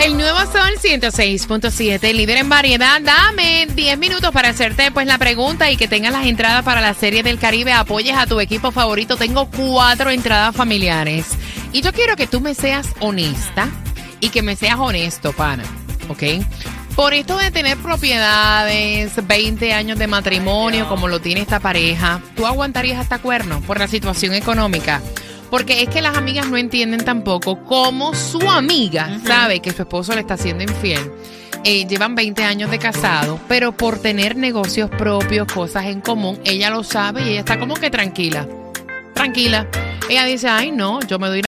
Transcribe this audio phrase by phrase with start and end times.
[0.00, 3.02] El nuevo Sol 106.7, líder en variedad.
[3.02, 6.94] Dame 10 minutos para hacerte pues la pregunta y que tengas las entradas para la
[6.94, 7.74] Serie del Caribe.
[7.74, 9.18] Apoyes a tu equipo favorito.
[9.18, 11.26] Tengo cuatro entradas familiares.
[11.72, 13.68] Y yo quiero que tú me seas honesta
[14.20, 15.64] y que me seas honesto, pana.
[16.08, 16.22] ¿Ok?
[16.96, 22.46] Por esto de tener propiedades, 20 años de matrimonio, como lo tiene esta pareja, ¿tú
[22.46, 25.02] aguantarías hasta cuerno por la situación económica?
[25.50, 30.14] Porque es que las amigas no entienden tampoco cómo su amiga sabe que su esposo
[30.14, 31.10] le está haciendo infiel.
[31.62, 36.70] Eh, llevan 20 años de casado, pero por tener negocios propios, cosas en común, ella
[36.70, 38.48] lo sabe y ella está como que tranquila.
[39.12, 39.68] Tranquila.
[40.08, 41.38] Ella dice, ay no, yo me doy